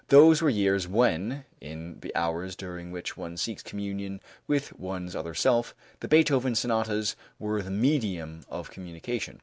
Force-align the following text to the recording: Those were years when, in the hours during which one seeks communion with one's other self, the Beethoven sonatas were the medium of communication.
Those 0.07 0.41
were 0.41 0.49
years 0.49 0.87
when, 0.87 1.45
in 1.59 1.99
the 1.99 2.11
hours 2.15 2.55
during 2.55 2.89
which 2.89 3.15
one 3.15 3.37
seeks 3.37 3.61
communion 3.61 4.19
with 4.47 4.73
one's 4.79 5.15
other 5.15 5.35
self, 5.35 5.75
the 5.99 6.07
Beethoven 6.07 6.55
sonatas 6.55 7.15
were 7.37 7.61
the 7.61 7.69
medium 7.69 8.43
of 8.49 8.71
communication. 8.71 9.39